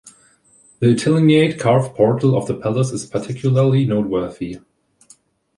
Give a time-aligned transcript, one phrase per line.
[0.79, 4.57] The Italianate carved portal of the palace is particularly noteworthy.